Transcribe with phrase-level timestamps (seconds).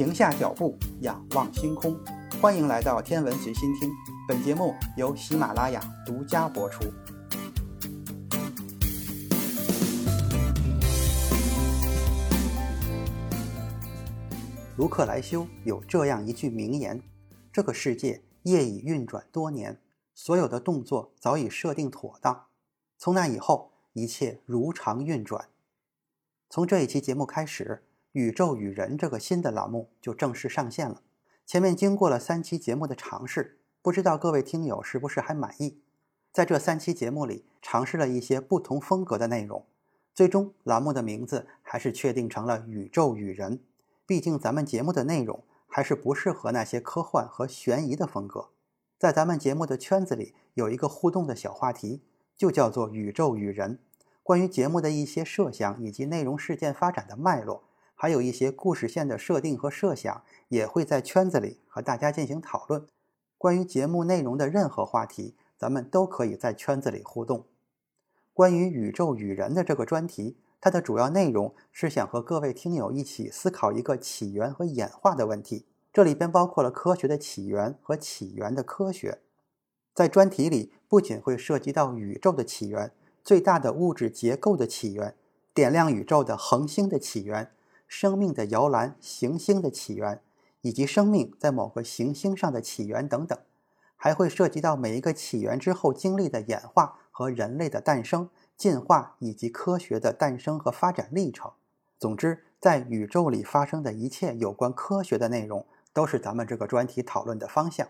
[0.00, 1.94] 停下脚步，仰望星空。
[2.40, 3.90] 欢迎来到天文随心听，
[4.26, 6.90] 本节目由喜马拉雅独家播出。
[14.78, 17.02] 卢克莱修有这样一句名言
[17.52, 19.82] ：“这个世界业已运转多年，
[20.14, 22.46] 所有的动作早已设定妥当，
[22.96, 25.50] 从那以后一切如常运转。”
[26.48, 27.82] 从这一期节目开始，
[28.12, 31.02] 《宇宙与人》这个新的栏目就正式上线了。
[31.46, 35.80] 前面经过了三期节目的尝试，不知道各位听友是不是还满意？
[36.32, 39.64] 在这三期节目里，尝试了一些不同风格的内容，
[40.14, 43.58] 最终栏目的名字还是确定成了《宇宙与人》。
[44.06, 48.50] 毕竟咱们节目的内容还是不适合那些科幻和悬疑的风格。
[48.98, 52.02] 在咱们节目的圈子里，有一个互动的小话题，
[52.36, 53.78] 就叫做“宇宙与人”。
[54.22, 57.64] 关于节目的一些设想以及内容事件发展的脉络，
[58.02, 62.86] 还有一些故事线的设定和设想，也会在圈子里和大家进行讨论。
[63.36, 67.44] 关于节目内容的任何话题，咱们都可以在圈子里互动。
[68.32, 70.38] 关于“宇宙与人”的这个专题。
[70.62, 79.18] 它的主要内容是想和各位听友一起思考一个起源和演化的问题，这里边包括了科学的起源和起源的科学。
[79.92, 85.14] 在专题里，不仅会涉及到宇宙的起源、最大的物质结构的起源、
[85.52, 87.50] 点亮宇宙的恒星的起源、
[87.90, 90.22] 生命的摇篮行星的起源，
[90.60, 93.36] 以及生命在某个行星上的起源等等，
[93.96, 98.30] 还会涉及到每一个起源之后经历的演化和人类的诞生。
[98.56, 101.50] 进化以及科学的诞生和发展历程。
[101.98, 107.88] 总之，在宇宙里发生的一切有关科学的内容，都是咱们这个专题讨论的方向。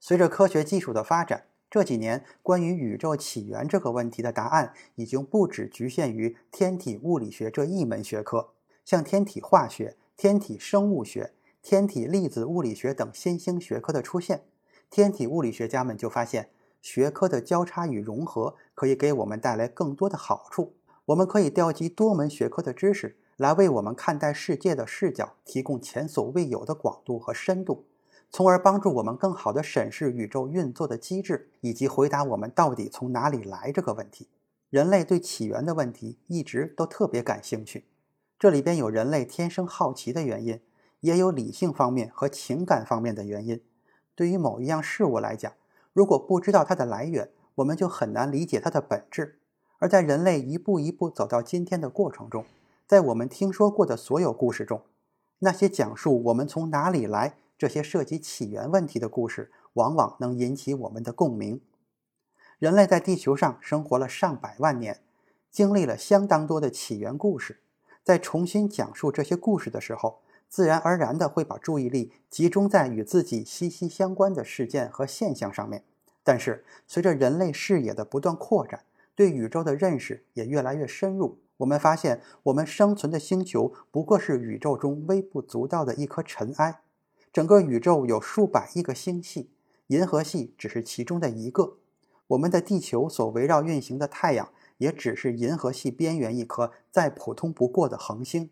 [0.00, 8.54] 随着科学技术的发展，这几年关于宇宙起源这个问题的答案，已经不只局限于天体物理学这一门学科。
[8.86, 14.44] 像天体化学、天体生物学、天体粒子物理学等新兴学科的出现，
[14.88, 16.50] 天体物理学家们就发现。
[16.80, 20.74] 学科的交叉与融合可以给我们带来更多的好处。
[21.06, 27.86] 我们可以调集多门学科的知识，来为我们看待世界的视角提供前所未有的广度和深度，
[28.30, 34.28] 从而帮助我们更好地审视宇宙运作的机制，以及回答我们到底从哪里来这个问题。
[34.70, 37.86] 人类对起源的问题一直都特别感兴趣，
[38.38, 40.60] 这里边有人类天生好奇的原因，
[41.00, 43.62] 也有理性方面和情感方面的原因。
[44.14, 45.52] 对于某一样事物来讲，
[45.94, 49.38] 如果不知道它的来源，我们就很难理解它的本质。
[49.78, 52.44] 而在人类一步一步走到今天的过程中，
[52.86, 54.82] 在我们听说过的所有故事中，
[55.38, 61.60] 那些讲述我们从哪里来、这些涉及起源问题的故事，往往能引起我们的共鸣。
[62.58, 65.02] 人类在地球上生活了上百万年，
[65.50, 67.60] 经历了相当多的起源故事，
[68.06, 70.20] 在重新讲述这些故事的时候。
[70.48, 75.82] 自然而然的会把注意力集中在与自己息息相关的事件和现象上面。
[76.22, 78.84] 但是，随着人类视野的不断扩展，
[79.16, 86.82] 对宇宙的认识也越来越深入，我们发现，我们生存的星球不过是宇宙中微不足道的一颗尘埃。
[87.32, 89.50] 整个宇宙有数百亿个星系，
[89.88, 91.78] 银河系只是其中的一个。
[92.28, 98.50] 我们的地球所围绕运行的太阳，也只是银河系边缘一颗再普通不过的恒星。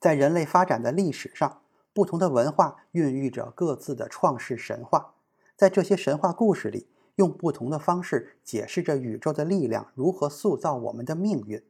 [0.00, 1.62] 在人类发展的历史上，
[1.92, 5.14] 不同的文化孕育着各自的创世神话。
[5.56, 11.62] 在这些神话故事里，用不同的方式解释着宇宙的力量如何塑造我们的命运。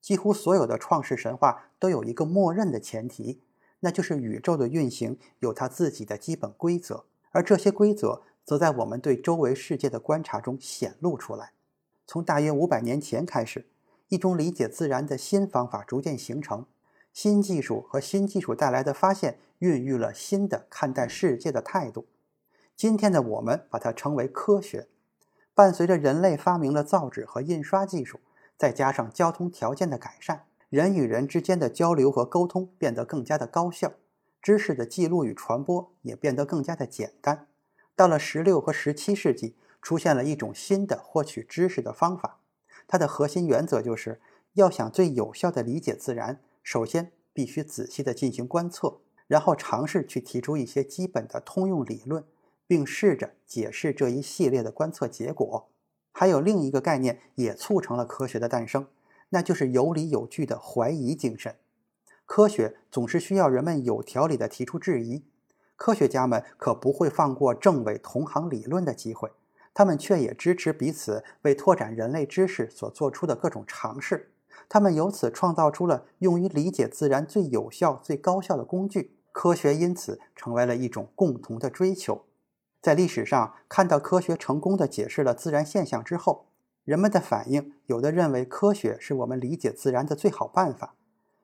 [0.00, 3.42] 几乎所有的创世神话都有一个默认的前提，
[3.80, 11.52] 那就是宇宙的运行有它自己的基本规则，而这些规则则在我们对周围世界的观察中显露出来。
[12.08, 13.66] 从大约五百年前开始，
[14.08, 16.64] 一种理解自然的新方法逐渐形成。
[17.12, 22.06] 新技术和新技术带来的发现，孕育了新的看待世界的态度。
[22.74, 24.88] 今天的我们把它称为科学。
[25.52, 28.20] 伴随着人类发明了造纸和印刷技术，
[28.56, 33.92] 再加上交通条件的改善，人与人之间的交流和沟通变得更加的高效，
[34.40, 37.46] 知识的记录与传播也变得更加的简单。
[37.94, 42.40] 到了十六和十七世纪，出现了一种新的获取知识的方法，
[42.86, 44.20] 它的核心原则就是
[44.54, 46.40] 要想最有效地理解自然。
[46.62, 52.24] 首先，必须仔细地进行观测，然后尝试去提出一些基本的通用理论，
[52.66, 55.68] 并试着解释这一系列的观测结果。
[56.12, 58.88] 还有另一个概念也促成了科学的诞生，
[59.28, 61.54] 那就是有理有据的怀疑精神。
[62.26, 65.22] 科学总是需要人们有条理地提出质疑，
[65.76, 69.30] 科学家们可不会放过证伪同行理论的机会，
[69.78, 74.32] 他们却也支持彼此为拓展人类知识所做出的各种尝试。
[74.68, 79.14] 他们由此创造出了用于理解自然最有效、最高效的工具。
[79.30, 82.24] 科学因此成为了一种共同的追求。
[82.82, 86.46] 在历史上看到科学成功的解释了自然现象之后，
[86.82, 90.96] 人们的反应有的认为科学是我们理解自然的最好办法，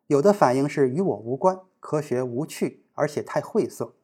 [0.09, 3.95] 有的反应是与我无关，科学无趣而且太晦涩，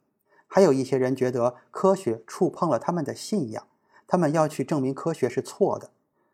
[0.47, 3.67] 还有一些人觉得科学触碰了他们的信仰，
[4.11, 5.91] 他们要去证明科学是错的。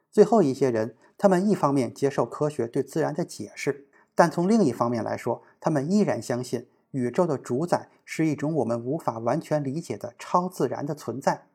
[0.09, 3.85] 最后一些人，他们一方面接受科学对自然的解释，
[4.15, 6.65] 但从另一方面来说，他们依然相信。
[6.89, 11.45] 宇宙的主宰是一种我们无法完全理解的超自然的存在。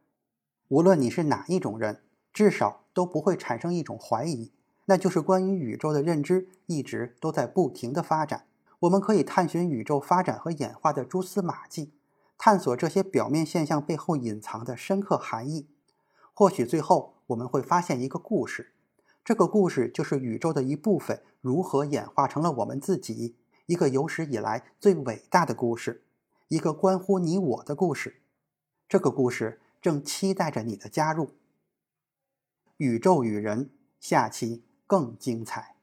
[0.69, 2.03] 无论你是哪一种人，
[2.33, 4.53] 至少都不会产生一种怀疑，
[4.85, 8.45] 那就是关于宇宙的认知一直都在不停的发展。
[8.79, 11.93] 我们可以探寻宇宙发展和演化的蛛丝马迹，
[12.39, 15.67] 探索这些表面现象背后隐藏的深刻含义。
[16.35, 18.73] 或许最后我们会发现一个故事，
[19.25, 23.37] 这个故事就是宇宙的一部分如何演化成了我们自己。
[23.67, 26.05] 一个有史以来最伟大的故事，
[26.49, 28.23] 一个关乎你我的故事。
[28.89, 31.31] 这个故事正期待着你的加入。
[32.79, 33.71] 宇宙与人，
[34.01, 35.77] 下期更精彩。